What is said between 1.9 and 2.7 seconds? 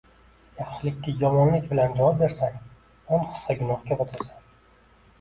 javob bersang,